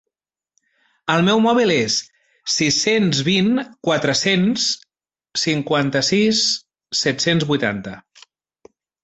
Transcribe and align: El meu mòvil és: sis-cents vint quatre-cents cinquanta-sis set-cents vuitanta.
El 1.15 1.19
meu 1.25 1.41
mòvil 1.45 1.73
és: 1.73 1.97
sis-cents 2.53 3.19
vint 3.27 3.51
quatre-cents 3.89 4.65
cinquanta-sis 5.43 6.43
set-cents 7.05 7.49
vuitanta. 7.53 7.97